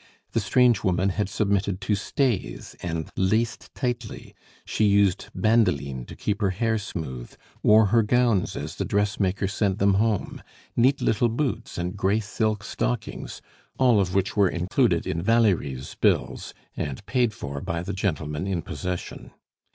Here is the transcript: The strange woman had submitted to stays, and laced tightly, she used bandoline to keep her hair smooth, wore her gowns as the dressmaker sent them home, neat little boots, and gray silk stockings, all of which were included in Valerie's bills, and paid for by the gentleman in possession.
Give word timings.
The 0.31 0.39
strange 0.39 0.83
woman 0.83 1.09
had 1.09 1.29
submitted 1.29 1.79
to 1.81 1.93
stays, 1.93 2.75
and 2.81 3.07
laced 3.15 3.69
tightly, 3.75 4.33
she 4.65 4.85
used 4.85 5.27
bandoline 5.35 6.07
to 6.07 6.15
keep 6.15 6.41
her 6.41 6.49
hair 6.49 6.79
smooth, 6.79 7.35
wore 7.61 7.85
her 7.85 8.01
gowns 8.01 8.55
as 8.55 8.77
the 8.77 8.83
dressmaker 8.83 9.47
sent 9.47 9.77
them 9.77 9.93
home, 9.93 10.41
neat 10.75 11.01
little 11.03 11.29
boots, 11.29 11.77
and 11.77 11.95
gray 11.95 12.19
silk 12.19 12.63
stockings, 12.63 13.43
all 13.77 13.99
of 13.99 14.15
which 14.15 14.35
were 14.35 14.49
included 14.49 15.05
in 15.05 15.21
Valerie's 15.21 15.93
bills, 16.01 16.55
and 16.75 17.05
paid 17.05 17.31
for 17.31 17.61
by 17.61 17.83
the 17.83 17.93
gentleman 17.93 18.47
in 18.47 18.63
possession. 18.63 19.29